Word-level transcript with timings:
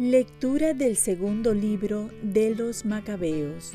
Lectura 0.00 0.72
del 0.72 0.96
segundo 0.96 1.52
libro 1.52 2.08
de 2.22 2.54
los 2.54 2.86
Macabeos. 2.86 3.74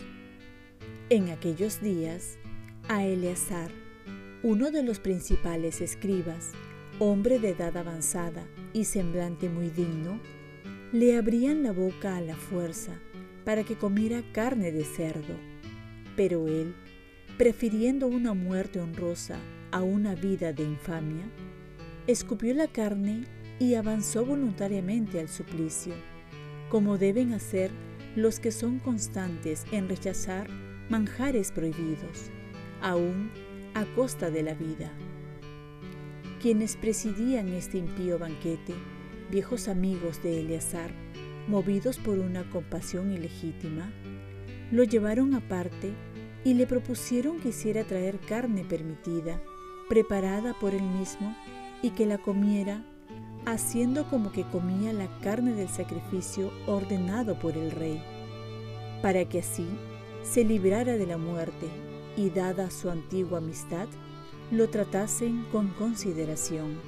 En 1.11 1.29
aquellos 1.29 1.83
días, 1.83 2.39
a 2.87 3.05
Eleazar, 3.05 3.69
uno 4.41 4.71
de 4.71 4.81
los 4.81 4.97
principales 4.97 5.81
escribas, 5.81 6.53
hombre 6.97 7.37
de 7.37 7.49
edad 7.49 7.77
avanzada 7.77 8.47
y 8.73 8.85
semblante 8.85 9.49
muy 9.49 9.69
digno, 9.69 10.19
le 10.91 11.15
abrían 11.15 11.61
la 11.61 11.73
boca 11.73 12.17
a 12.17 12.21
la 12.21 12.35
fuerza 12.35 12.99
para 13.45 13.63
que 13.63 13.75
comiera 13.75 14.21
carne 14.33 14.71
de 14.71 14.83
cerdo. 14.83 15.35
Pero 16.17 16.47
él, 16.47 16.75
prefiriendo 17.37 18.07
una 18.07 18.33
muerte 18.33 18.79
honrosa 18.79 19.37
a 19.71 19.81
una 19.81 20.15
vida 20.15 20.51
de 20.51 20.63
infamia, 20.63 21.25
escupió 22.07 22.53
la 22.53 22.67
carne 22.67 23.23
y 23.59 23.75
avanzó 23.75 24.25
voluntariamente 24.25 25.19
al 25.19 25.29
suplicio 25.29 25.93
como 26.69 26.97
deben 26.97 27.33
hacer 27.33 27.71
los 28.15 28.39
que 28.39 28.51
son 28.51 28.79
constantes 28.79 29.65
en 29.71 29.87
rechazar 29.87 30.49
manjares 30.89 31.51
prohibidos, 31.51 32.31
aún 32.81 33.31
a 33.73 33.85
costa 33.95 34.29
de 34.29 34.43
la 34.43 34.53
vida. 34.53 34.91
Quienes 36.41 36.75
presidían 36.75 37.49
este 37.49 37.77
impío 37.77 38.19
banquete, 38.19 38.73
viejos 39.31 39.67
amigos 39.67 40.21
de 40.23 40.41
Eleazar, 40.41 40.91
movidos 41.47 41.97
por 41.97 42.19
una 42.19 42.49
compasión 42.49 43.11
ilegítima, 43.11 43.91
lo 44.71 44.83
llevaron 44.83 45.33
aparte 45.33 45.93
y 46.43 46.53
le 46.53 46.67
propusieron 46.67 47.39
que 47.39 47.49
hiciera 47.49 47.83
traer 47.83 48.19
carne 48.19 48.63
permitida, 48.63 49.41
preparada 49.89 50.53
por 50.59 50.73
él 50.73 50.83
mismo, 50.83 51.35
y 51.81 51.91
que 51.91 52.05
la 52.05 52.17
comiera 52.17 52.83
haciendo 53.45 54.09
como 54.09 54.31
que 54.31 54.43
comía 54.43 54.91
la 54.91 55.07
carne 55.19 55.53
del 55.53 55.69
sacrificio 55.69 56.51
ordenado 56.65 57.37
por 57.39 57.55
el 57.57 57.71
rey, 57.71 58.01
para 59.01 59.25
que 59.25 59.39
así 59.39 59.67
se 60.23 60.43
librara 60.43 60.97
de 60.97 61.05
la 61.05 61.17
muerte 61.17 61.67
y 62.17 62.29
dada 62.29 62.71
su 62.71 62.89
antigua 62.89 63.37
amistad, 63.37 63.87
lo 64.51 64.69
tratasen 64.69 65.45
con 65.51 65.69
consideración. 65.69 66.79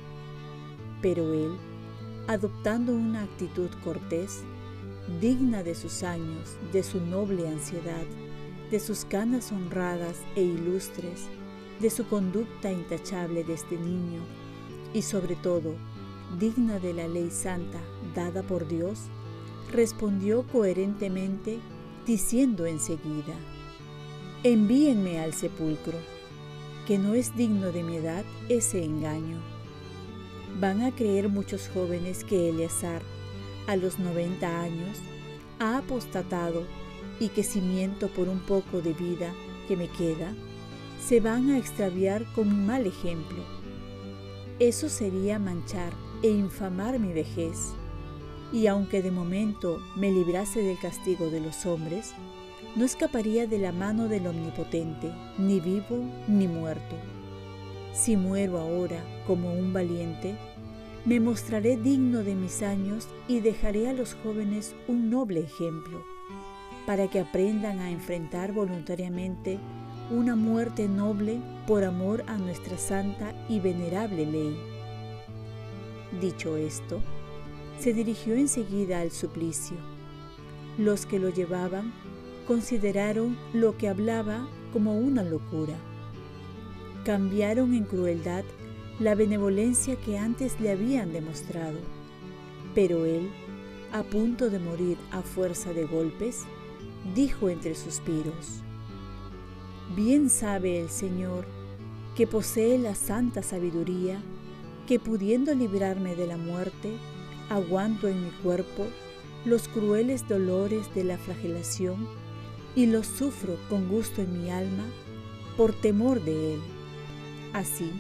Pero 1.02 1.34
él, 1.34 1.58
adoptando 2.28 2.94
una 2.94 3.24
actitud 3.24 3.70
cortés, 3.84 4.44
digna 5.22 5.64
de 5.64 5.76
sus 5.76 6.04
años, 6.04 6.58
de 6.74 6.84
su 6.84 7.00
noble 7.00 7.48
ansiedad, 7.48 8.06
de 8.70 8.80
sus 8.80 9.06
canas 9.06 9.52
honradas 9.54 10.18
e 10.36 10.44
ilustres, 10.44 11.28
de 11.80 11.90
su 11.90 12.06
conducta 12.08 12.72
intachable 12.72 13.44
de 13.46 13.54
este 13.54 13.78
niño, 13.78 14.20
y 14.94 15.02
sobre 15.02 15.36
todo 15.36 15.76
digna 16.38 16.80
de 16.80 16.94
la 16.94 17.08
ley 17.08 17.32
santa 17.32 17.80
dada 18.14 18.44
por 18.44 18.68
Dios, 18.68 19.00
respondió 19.72 20.46
coherentemente 20.48 21.60
diciendo 22.06 22.66
enseguida, 22.66 23.36
envíenme 24.44 25.20
al 25.20 25.34
sepulcro, 25.34 25.98
que 26.86 26.98
no 26.98 27.14
es 27.14 27.36
digno 27.36 27.72
de 27.72 27.84
mi 27.84 27.98
edad 27.98 28.26
ese 28.50 28.84
engaño. 28.84 29.57
Van 30.60 30.82
a 30.82 30.92
creer 30.92 31.30
muchos 31.30 31.70
jóvenes 31.72 32.24
que 32.24 32.50
Eleazar, 32.50 33.04
a 33.68 33.76
los 33.76 34.00
90 34.00 34.62
años, 34.62 34.98
ha 35.60 35.78
apostatado 35.78 36.64
y 37.20 37.30
que 37.30 37.44
si 37.44 37.62
miento 37.62 38.08
por 38.08 38.28
un 38.28 38.40
poco 38.40 38.82
de 38.82 38.94
vida 38.94 39.34
que 39.68 39.78
me 39.78 39.88
queda, 39.88 40.34
se 41.00 41.20
van 41.20 41.52
a 41.52 41.60
extraviar 41.60 42.26
con 42.34 42.50
mi 42.50 42.66
mal 42.66 42.88
ejemplo. 42.88 43.38
Eso 44.58 44.90
sería 44.90 45.38
manchar 45.38 45.94
e 46.24 46.30
infamar 46.30 46.98
mi 46.98 47.14
vejez. 47.14 47.74
Y 48.52 48.66
aunque 48.66 49.04
de 49.04 49.12
momento 49.12 49.80
me 49.96 50.12
librase 50.12 50.64
del 50.64 50.80
castigo 50.80 51.30
de 51.30 51.42
los 51.42 51.68
hombres, 51.68 52.14
no 52.76 52.84
escaparía 52.84 53.46
de 53.46 53.60
la 53.60 53.72
mano 53.72 54.08
del 54.08 54.26
Omnipotente, 54.26 55.12
ni 55.38 55.60
vivo 55.60 56.04
ni 56.28 56.48
muerto. 56.48 56.96
Si 57.94 58.16
muero 58.16 58.60
ahora 58.60 59.04
como 59.26 59.54
un 59.54 59.74
valiente, 59.74 60.36
me 61.08 61.22
mostraré 61.22 61.78
digno 61.78 62.22
de 62.22 62.36
mis 62.36 62.62
años 62.62 63.08
y 63.30 63.40
dejaré 63.40 63.88
a 63.88 63.94
los 63.94 64.14
jóvenes 64.16 64.76
un 64.90 65.10
noble 65.10 65.40
ejemplo, 65.40 66.04
para 66.86 67.08
que 67.08 67.22
aprendan 67.22 67.80
a 67.80 67.92
enfrentar 67.92 68.52
voluntariamente 68.52 69.58
una 70.12 70.36
muerte 70.36 70.90
noble 70.90 71.40
por 71.66 71.86
amor 71.86 72.26
a 72.28 72.38
nuestra 72.38 72.78
santa 72.78 73.34
y 73.48 73.62
venerable 73.62 74.26
ley. 74.26 74.58
Dicho 76.20 76.58
esto, 76.58 77.02
se 77.80 77.94
dirigió 77.94 78.36
enseguida 78.36 79.00
al 79.00 79.12
suplicio. 79.12 79.78
Los 80.78 81.06
que 81.06 81.20
lo 81.20 81.30
llevaban 81.30 81.94
consideraron 82.48 83.38
lo 83.54 83.78
que 83.78 83.88
hablaba 83.88 84.46
como 84.74 84.98
una 84.98 85.24
locura. 85.24 85.78
Cambiaron 87.06 87.74
en 87.74 87.86
crueldad 87.86 88.44
la 89.00 89.14
benevolencia 89.14 89.96
que 89.96 90.18
antes 90.18 90.60
le 90.60 90.72
habían 90.72 91.14
demostrado. 91.14 91.78
Pero 92.74 93.06
él, 93.06 93.30
a 93.92 94.04
punto 94.04 94.50
de 94.50 94.60
morir 94.60 94.98
a 95.12 95.22
fuerza 95.22 95.74
de 95.74 95.86
golpes, 95.86 96.46
dijo 97.16 97.50
entre 97.50 97.76
suspiros, 97.76 98.62
Bien 99.96 100.30
sabe 100.30 100.82
el 100.82 100.90
Señor 100.90 101.46
que 102.16 102.28
posee 102.28 102.78
la 102.78 102.96
santa 102.96 103.44
sabiduría 103.44 104.20
que 104.88 105.00
pudiendo 105.00 105.54
librarme 105.54 106.16
de 106.16 106.28
la 106.28 106.38
muerte, 106.38 106.98
aguanto 107.50 108.08
en 108.08 108.24
mi 108.24 108.32
cuerpo 108.32 108.88
los 109.46 109.68
crueles 109.68 110.28
dolores 110.28 110.94
de 110.96 111.04
la 111.04 111.18
flagelación 111.18 112.08
y 112.76 112.88
los 112.88 113.06
sufro 113.06 113.58
con 113.70 113.88
gusto 113.88 114.22
en 114.22 114.42
mi 114.42 114.50
alma 114.50 114.84
por 115.56 115.74
temor 115.74 116.22
de 116.24 116.56
él. 116.56 116.60
Así, 117.54 117.92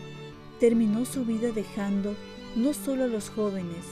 terminó 0.60 1.06
su 1.06 1.26
vida 1.26 1.52
dejando 1.52 2.16
no 2.56 2.74
solo 2.74 3.04
a 3.04 3.08
los 3.08 3.30
jóvenes, 3.30 3.86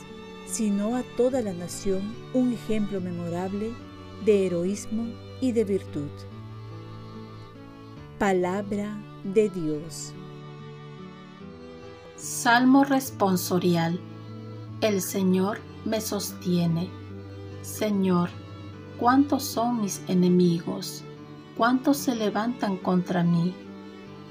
sino 0.46 0.96
a 0.96 1.03
toda 1.18 1.42
la 1.42 1.53
nación 1.53 2.02
un 2.34 2.53
ejemplo 2.53 3.02
memorable 3.02 3.72
de 4.26 4.48
heroísmo 4.48 5.08
y 5.42 5.52
de 5.52 5.64
virtud. 5.64 6.09
Palabra 8.18 8.98
de 9.24 9.50
Dios. 9.50 10.14
Salmo 12.16 12.84
responsorial. 12.84 14.00
El 14.81 15.02
Señor 15.02 15.59
me 15.84 16.02
sostiene. 16.02 16.90
Señor, 17.62 18.30
¿cuántos 19.00 19.44
son 19.44 19.81
mis 19.81 20.02
enemigos? 20.08 21.04
¿Cuántos 21.58 21.98
se 21.98 22.16
levantan 22.16 22.78
contra 22.78 23.24
mí? 23.24 23.54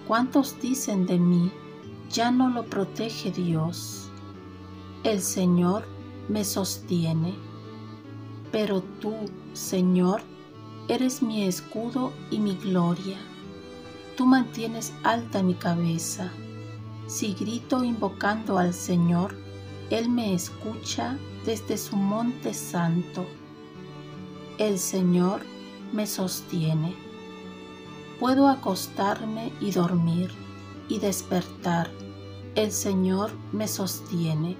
¿Cuántos 0.06 0.60
dicen 0.60 1.06
de 1.06 1.18
mí, 1.18 1.50
ya 2.14 2.30
no 2.30 2.48
lo 2.48 2.64
protege 2.64 3.30
Dios? 3.30 4.08
El 5.02 5.20
Señor 5.20 5.84
me 6.30 6.44
sostiene. 6.44 7.34
Pero 8.50 8.80
tú, 8.80 9.12
Señor, 9.52 10.22
eres 10.88 11.22
mi 11.22 11.44
escudo 11.44 12.14
y 12.30 12.38
mi 12.38 12.54
gloria. 12.54 13.18
Tú 14.16 14.24
mantienes 14.24 14.94
alta 15.02 15.42
mi 15.42 15.52
cabeza 15.52 16.32
si 17.06 17.34
grito 17.34 17.84
invocando 17.84 18.58
al 18.58 18.72
Señor, 18.72 19.36
Él 19.90 20.08
me 20.08 20.32
escucha 20.34 21.18
desde 21.44 21.76
su 21.76 21.96
monte 21.96 22.54
santo. 22.54 23.26
El 24.56 24.78
Señor 24.78 25.42
me 25.92 26.06
sostiene. 26.06 26.94
Puedo 28.18 28.48
acostarme 28.48 29.52
y 29.60 29.70
dormir 29.72 30.30
y 30.88 30.98
despertar. 30.98 31.90
El 32.56 32.70
Señor 32.70 33.32
me 33.50 33.66
sostiene. 33.66 34.56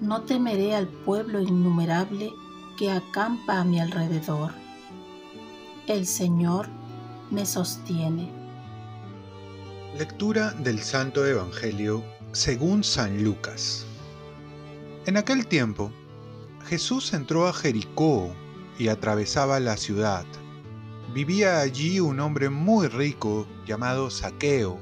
No 0.00 0.22
temeré 0.22 0.74
al 0.74 0.88
pueblo 0.88 1.40
innumerable 1.40 2.32
que 2.76 2.90
acampa 2.90 3.60
a 3.60 3.64
mi 3.64 3.78
alrededor. 3.78 4.52
El 5.86 6.06
Señor 6.06 6.66
me 7.30 7.46
sostiene. 7.46 8.32
Lectura 9.96 10.50
del 10.50 10.80
Santo 10.80 11.24
Evangelio 11.24 12.02
según 12.32 12.82
San 12.82 13.22
Lucas. 13.22 13.86
En 15.06 15.16
aquel 15.16 15.46
tiempo, 15.46 15.92
Jesús 16.66 17.12
entró 17.12 17.46
a 17.46 17.52
Jericó 17.52 18.34
y 18.76 18.88
atravesaba 18.88 19.60
la 19.60 19.76
ciudad. 19.76 20.24
Vivía 21.14 21.60
allí 21.60 22.00
un 22.00 22.18
hombre 22.18 22.50
muy 22.50 22.88
rico 22.88 23.46
llamado 23.66 24.10
Saqueo, 24.10 24.80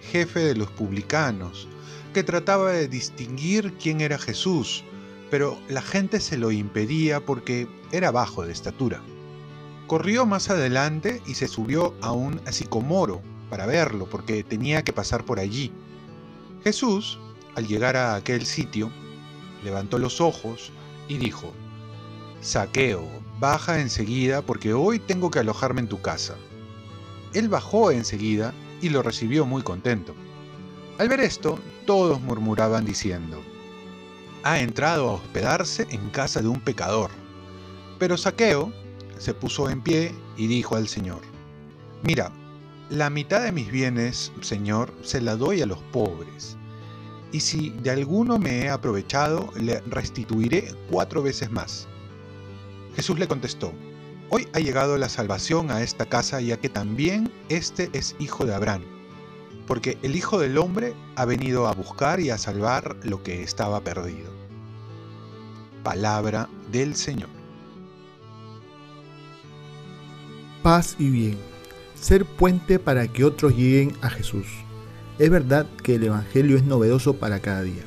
jefe 0.00 0.40
de 0.40 0.54
los 0.54 0.70
publicanos, 0.70 1.68
que 2.14 2.22
trataba 2.22 2.72
de 2.72 2.88
distinguir 2.88 3.74
quién 3.78 4.00
era 4.00 4.18
Jesús, 4.18 4.84
pero 5.30 5.58
la 5.68 5.82
gente 5.82 6.20
se 6.20 6.36
lo 6.36 6.50
impedía 6.50 7.24
porque 7.24 7.68
era 7.90 8.10
bajo 8.10 8.44
de 8.44 8.52
estatura. 8.52 9.02
corrió 9.86 10.24
más 10.24 10.48
adelante 10.48 11.20
y 11.26 11.34
se 11.34 11.48
subió 11.48 11.94
a 12.00 12.12
un 12.12 12.40
sicomoro 12.50 13.20
para 13.50 13.66
verlo, 13.66 14.06
porque 14.08 14.42
tenía 14.42 14.82
que 14.84 14.92
pasar 14.92 15.24
por 15.24 15.38
allí. 15.38 15.70
Jesús, 16.64 17.18
al 17.54 17.66
llegar 17.66 17.96
a 17.96 18.14
aquel 18.14 18.46
sitio, 18.46 18.90
levantó 19.62 19.98
los 19.98 20.20
ojos 20.20 20.72
y 21.08 21.18
dijo, 21.18 21.52
Saqueo, 22.40 23.06
baja 23.38 23.80
enseguida 23.80 24.42
porque 24.42 24.72
hoy 24.72 24.98
tengo 24.98 25.30
que 25.30 25.40
alojarme 25.40 25.80
en 25.80 25.88
tu 25.88 26.00
casa. 26.00 26.36
Él 27.34 27.48
bajó 27.48 27.90
enseguida 27.90 28.54
y 28.80 28.88
lo 28.88 29.02
recibió 29.02 29.46
muy 29.46 29.62
contento. 29.62 30.14
Al 31.02 31.08
ver 31.08 31.18
esto, 31.18 31.58
todos 31.84 32.20
murmuraban 32.20 32.84
diciendo, 32.84 33.42
ha 34.44 34.60
entrado 34.60 35.08
a 35.08 35.14
hospedarse 35.14 35.84
en 35.90 36.10
casa 36.10 36.40
de 36.40 36.46
un 36.46 36.60
pecador. 36.60 37.10
Pero 37.98 38.16
Saqueo 38.16 38.72
se 39.18 39.34
puso 39.34 39.68
en 39.68 39.82
pie 39.82 40.14
y 40.36 40.46
dijo 40.46 40.76
al 40.76 40.86
Señor, 40.86 41.22
Mira, 42.04 42.30
la 42.88 43.10
mitad 43.10 43.42
de 43.42 43.50
mis 43.50 43.72
bienes, 43.72 44.30
Señor, 44.42 44.94
se 45.02 45.20
la 45.20 45.34
doy 45.34 45.60
a 45.60 45.66
los 45.66 45.80
pobres. 45.90 46.56
Y 47.32 47.40
si 47.40 47.70
de 47.70 47.90
alguno 47.90 48.38
me 48.38 48.60
he 48.60 48.70
aprovechado, 48.70 49.50
le 49.56 49.80
restituiré 49.80 50.72
cuatro 50.88 51.20
veces 51.20 51.50
más. 51.50 51.88
Jesús 52.94 53.18
le 53.18 53.26
contestó, 53.26 53.72
Hoy 54.28 54.46
ha 54.52 54.60
llegado 54.60 54.96
la 54.98 55.08
salvación 55.08 55.72
a 55.72 55.82
esta 55.82 56.06
casa, 56.06 56.40
ya 56.40 56.58
que 56.58 56.68
también 56.68 57.32
este 57.48 57.90
es 57.92 58.14
hijo 58.20 58.46
de 58.46 58.54
Abraham, 58.54 58.82
porque 59.72 59.96
el 60.02 60.16
Hijo 60.16 60.38
del 60.38 60.58
Hombre 60.58 60.92
ha 61.16 61.24
venido 61.24 61.66
a 61.66 61.72
buscar 61.72 62.20
y 62.20 62.28
a 62.28 62.36
salvar 62.36 62.94
lo 63.04 63.22
que 63.22 63.42
estaba 63.42 63.80
perdido. 63.80 64.30
Palabra 65.82 66.46
del 66.70 66.94
Señor. 66.94 67.30
Paz 70.62 70.96
y 70.98 71.08
bien. 71.08 71.38
Ser 71.94 72.26
puente 72.26 72.78
para 72.78 73.08
que 73.08 73.24
otros 73.24 73.56
lleguen 73.56 73.96
a 74.02 74.10
Jesús. 74.10 74.46
Es 75.18 75.30
verdad 75.30 75.66
que 75.82 75.94
el 75.94 76.04
Evangelio 76.04 76.58
es 76.58 76.64
novedoso 76.64 77.14
para 77.14 77.40
cada 77.40 77.62
día. 77.62 77.84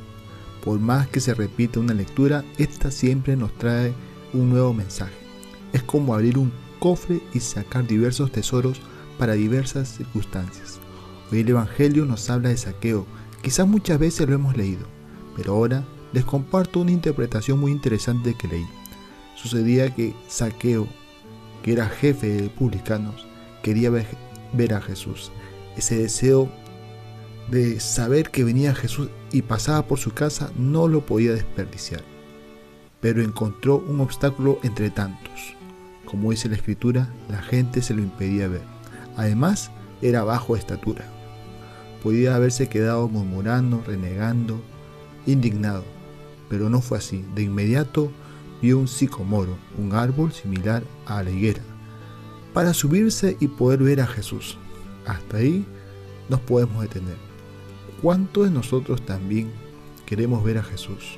Por 0.64 0.80
más 0.80 1.08
que 1.10 1.20
se 1.20 1.36
repita 1.36 1.80
una 1.80 1.94
lectura, 1.94 2.44
esta 2.58 2.90
siempre 2.90 3.36
nos 3.36 3.56
trae 3.60 3.94
un 4.34 4.50
nuevo 4.50 4.74
mensaje. 4.74 5.14
Es 5.72 5.84
como 5.84 6.16
abrir 6.16 6.40
un 6.40 6.52
cofre 6.80 7.22
y 7.32 7.42
sacar 7.42 7.86
diversos 7.86 8.32
tesoros 8.32 8.82
para 9.20 9.34
diversas 9.34 9.88
circunstancias. 9.88 10.80
El 11.31 11.50
Evangelio 11.50 12.06
nos 12.06 12.30
habla 12.30 12.50
de 12.50 12.57
saqueo, 12.57 13.06
quizás 13.42 13.68
muchas 13.68 14.00
veces 14.00 14.27
lo 14.27 14.36
hemos 14.36 14.56
leído, 14.56 14.86
pero 15.36 15.54
ahora 15.54 15.83
les 16.13 16.24
comparto 16.24 16.80
una 16.80 16.92
interpretación 16.92 17.60
muy 17.60 17.72
interesante 17.72 18.36
que 18.36 18.48
leí. 18.48 18.66
Sucedía 19.36 19.94
que 19.94 20.16
Saqueo, 20.27 20.88
que 21.62 21.74
era 21.74 21.89
jefe 21.89 22.27
de 22.27 22.50
publicanos, 22.50 23.27
quería 23.63 23.89
ver 23.89 24.74
a 24.74 24.81
Jesús. 24.81 25.31
Ese 25.75 25.98
deseo 25.98 26.50
de 27.50 27.80
saber 27.80 28.31
que 28.31 28.44
venía 28.44 28.74
Jesús 28.74 29.10
y 29.31 29.42
pasaba 29.42 29.88
por 29.88 30.00
su 30.00 30.13
casa 30.13 30.51
no 30.57 30.88
lo 30.88 31.06
podía 31.06 31.33
desperdiciar. 31.33 32.01
Pero 33.01 33.22
encontró 33.22 33.77
un 33.77 34.00
obstáculo 34.00 34.60
entre 34.63 34.89
tantos. 34.89 35.56
Como 36.06 36.31
dice 36.31 36.50
la 36.50 36.56
escritura, 36.56 37.13
la 37.30 37.42
gente 37.42 37.81
se 37.81 37.94
lo 37.94 38.01
impedía 38.01 38.48
ver. 38.48 38.63
Además, 39.18 39.69
era 40.01 40.24
bajo 40.24 40.56
estatura. 40.56 41.06
Podía 42.06 42.36
haberse 42.36 42.69
quedado 42.69 43.07
murmurando, 43.07 43.84
renegando, 43.84 44.62
indignado, 45.25 45.84
pero 46.48 46.69
no 46.69 46.80
fue 46.80 47.00
así. 47.00 47.25
De 47.34 47.42
inmediato 47.42 48.12
vio 48.62 48.78
un 48.78 48.88
sicomoro, 48.88 49.57
un 49.80 49.92
árbol 49.92 50.31
similar 50.31 50.84
a 51.07 51.24
la 51.24 51.31
higuera, 51.31 51.63
para 52.54 52.75
subirse 52.75 53.38
y 53.40 53.48
poder 53.48 53.81
ver 53.81 54.02
a 54.02 54.06
Jesús. 54.06 54.60
Hasta 55.07 55.38
ahí 55.38 55.66
nos 56.30 56.42
podemos 56.42 56.80
detener. 56.84 57.18
¿Cuántos 58.04 58.46
de 58.46 58.51
nosotros 58.51 59.04
también 59.04 59.50
queremos 60.06 60.44
ver 60.44 60.60
a 60.60 60.63
Jesús? 60.63 61.18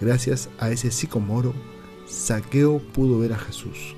Gracias 0.00 0.48
a 0.60 0.70
ese 0.70 0.92
sicomoro, 0.92 1.52
Saqueo 2.06 2.78
pudo 2.78 3.18
ver 3.18 3.32
a 3.32 3.38
Jesús. 3.38 3.96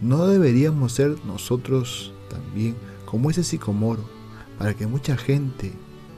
¿No 0.00 0.26
deberíamos 0.26 0.92
ser 0.92 1.22
nosotros 1.26 2.14
también 2.30 2.76
como 3.04 3.28
ese 3.28 3.44
sicomoro 3.44 4.19
para 4.60 4.74
que 4.74 4.86
mucha 4.86 5.16
gente 5.16 5.72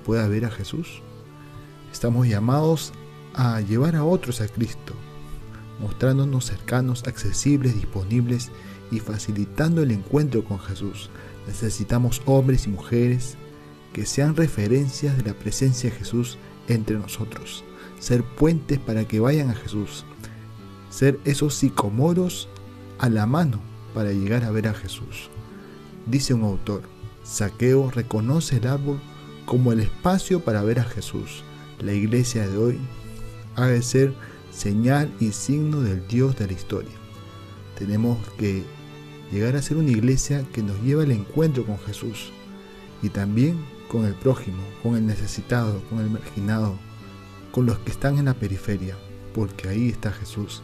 pueda 0.05 0.27
ver 0.27 0.45
a 0.45 0.51
Jesús? 0.51 1.01
Estamos 1.93 2.27
llamados 2.27 2.93
a 3.35 3.61
llevar 3.61 3.95
a 3.95 4.05
otros 4.05 4.41
a 4.41 4.49
Cristo, 4.49 4.95
mostrándonos 5.79 6.47
cercanos, 6.47 7.05
accesibles, 7.07 7.77
disponibles 7.77 8.51
y 8.91 8.99
facilitando 8.99 9.81
el 9.81 9.93
encuentro 9.93 10.45
con 10.45 10.59
Jesús. 10.59 11.09
Necesitamos 11.47 12.21
hombres 12.25 12.67
y 12.67 12.71
mujeres 12.71 13.37
que 13.93 14.07
sean 14.07 14.35
referencias 14.35 15.17
de 15.17 15.23
la 15.23 15.35
presencia 15.35 15.91
de 15.91 15.97
Jesús 15.97 16.37
entre 16.67 16.99
nosotros, 16.99 17.63
ser 18.01 18.25
puentes 18.25 18.81
para 18.81 19.07
que 19.07 19.21
vayan 19.21 19.51
a 19.51 19.55
Jesús, 19.55 20.05
ser 20.91 21.21
esos 21.25 21.55
sicomoros 21.55 22.49
a 22.99 23.09
la 23.09 23.25
mano 23.25 23.61
para 23.95 24.11
llegar 24.11 24.43
a 24.43 24.51
ver 24.51 24.67
a 24.67 24.75
Jesús. 24.75 25.31
Dice 26.07 26.35
un 26.35 26.43
autor, 26.43 26.92
Saqueo 27.23 27.91
reconoce 27.91 28.57
el 28.57 28.67
árbol 28.67 29.01
como 29.45 29.73
el 29.73 29.81
espacio 29.81 30.41
para 30.41 30.63
ver 30.63 30.81
a 30.81 30.85
Jesús. 30.85 31.45
La 31.81 31.93
iglesia 31.93 32.49
de 32.49 32.57
hoy 32.57 32.79
ha 33.57 33.67
de 33.67 33.83
ser 33.83 34.15
señal 34.51 35.13
y 35.21 35.33
signo 35.33 35.81
del 35.81 36.07
Dios 36.09 36.37
de 36.37 36.47
la 36.47 36.53
historia. 36.53 36.93
Tenemos 37.79 38.19
que 38.39 38.65
llegar 39.31 39.57
a 39.57 39.63
ser 39.63 39.77
una 39.77 39.91
iglesia 39.91 40.45
que 40.53 40.63
nos 40.63 40.81
lleva 40.83 41.03
al 41.03 41.11
encuentro 41.11 41.65
con 41.65 41.79
Jesús 41.79 42.31
y 43.03 43.09
también 43.09 43.65
con 43.89 44.05
el 44.05 44.15
prójimo, 44.15 44.63
con 44.83 44.97
el 44.97 45.07
necesitado, 45.07 45.83
con 45.89 46.01
el 46.01 46.11
marginado, 46.11 46.77
con 47.51 47.67
los 47.67 47.79
que 47.79 47.91
están 47.91 48.19
en 48.19 48.27
la 48.27 48.35
periferia, 48.35 48.97
porque 49.35 49.69
ahí 49.69 49.89
está 49.89 50.13
Jesús 50.13 50.63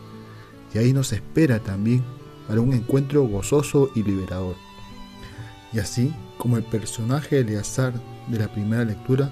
y 0.74 0.78
ahí 0.78 0.92
nos 0.92 1.12
espera 1.12 1.60
también 1.60 2.04
para 2.46 2.60
un 2.60 2.72
encuentro 2.72 3.22
gozoso 3.24 3.90
y 3.94 4.02
liberador. 4.02 4.67
Y 5.72 5.78
así 5.78 6.14
como 6.38 6.56
el 6.56 6.64
personaje 6.64 7.36
de 7.36 7.42
Eleazar 7.42 7.92
de 8.28 8.38
la 8.38 8.48
primera 8.48 8.84
lectura, 8.84 9.30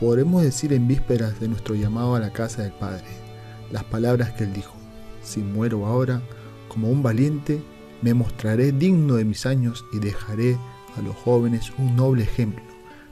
podremos 0.00 0.42
decir 0.42 0.72
en 0.72 0.88
vísperas 0.88 1.38
de 1.40 1.48
nuestro 1.48 1.74
llamado 1.74 2.14
a 2.14 2.20
la 2.20 2.32
casa 2.32 2.62
del 2.62 2.72
Padre 2.72 3.26
las 3.70 3.84
palabras 3.84 4.32
que 4.32 4.44
él 4.44 4.52
dijo, 4.52 4.74
si 5.22 5.40
muero 5.40 5.86
ahora, 5.86 6.22
como 6.68 6.88
un 6.88 7.02
valiente, 7.02 7.62
me 8.02 8.14
mostraré 8.14 8.72
digno 8.72 9.14
de 9.14 9.24
mis 9.24 9.46
años 9.46 9.84
y 9.92 9.98
dejaré 9.98 10.58
a 10.96 11.02
los 11.02 11.16
jóvenes 11.16 11.72
un 11.78 11.96
noble 11.96 12.22
ejemplo, 12.22 12.62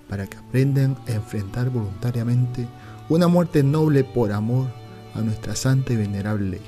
para 0.08 0.26
que 0.26 0.36
aprendan 0.36 0.96
a 1.08 1.12
enfrentar 1.12 1.70
voluntariamente 1.70 2.68
una 3.08 3.26
muerte 3.26 3.62
noble 3.62 4.04
por 4.04 4.32
amor 4.32 4.68
a 5.14 5.20
nuestra 5.20 5.56
santa 5.56 5.92
y 5.92 5.96
venerable 5.96 6.50
ley. 6.50 6.62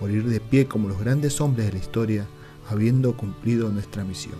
Morir 0.00 0.24
de 0.28 0.40
pie 0.40 0.66
como 0.66 0.88
los 0.88 0.98
grandes 0.98 1.40
hombres 1.40 1.66
de 1.66 1.72
la 1.72 1.78
historia, 1.78 2.26
habiendo 2.68 3.16
cumplido 3.16 3.70
nuestra 3.70 4.04
misión. 4.04 4.36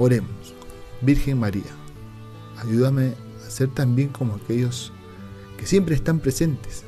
Oremos, 0.00 0.54
Virgen 1.00 1.40
María, 1.40 1.74
ayúdame 2.56 3.14
a 3.44 3.50
ser 3.50 3.68
también 3.68 4.10
como 4.10 4.36
aquellos 4.36 4.92
que 5.56 5.66
siempre 5.66 5.96
están 5.96 6.20
presentes 6.20 6.84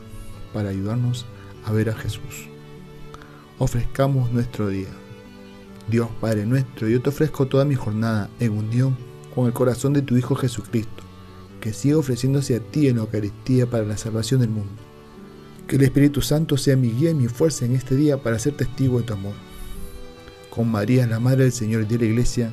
para 0.54 0.68
ayudarnos 0.68 1.26
a 1.64 1.72
ver 1.72 1.90
a 1.90 1.94
Jesús. 1.96 2.48
Ofrezcamos 3.58 4.30
nuestro 4.30 4.68
día. 4.68 4.90
Dios 5.90 6.08
Padre 6.20 6.46
nuestro, 6.46 6.88
yo 6.88 7.02
te 7.02 7.08
ofrezco 7.08 7.48
toda 7.48 7.64
mi 7.64 7.74
jornada 7.74 8.30
en 8.38 8.52
unión 8.52 8.96
con 9.34 9.46
el 9.46 9.52
corazón 9.52 9.92
de 9.92 10.02
tu 10.02 10.16
Hijo 10.16 10.36
Jesucristo, 10.36 11.02
que 11.60 11.72
siga 11.72 11.98
ofreciéndose 11.98 12.54
a 12.54 12.60
ti 12.60 12.86
en 12.86 12.96
la 12.96 13.02
Eucaristía 13.02 13.68
para 13.68 13.84
la 13.84 13.96
salvación 13.96 14.40
del 14.40 14.50
mundo. 14.50 14.80
Que 15.66 15.74
el 15.76 15.82
Espíritu 15.82 16.22
Santo 16.22 16.56
sea 16.56 16.76
mi 16.76 16.92
guía 16.92 17.10
y 17.10 17.14
mi 17.14 17.26
fuerza 17.26 17.64
en 17.64 17.74
este 17.74 17.96
día 17.96 18.22
para 18.22 18.38
ser 18.38 18.56
testigo 18.56 19.00
de 19.00 19.04
tu 19.06 19.14
amor. 19.14 19.34
Con 20.48 20.70
María, 20.70 21.08
la 21.08 21.18
Madre 21.18 21.42
del 21.42 21.52
Señor 21.52 21.82
y 21.82 21.86
de 21.86 21.98
la 21.98 22.04
Iglesia, 22.04 22.52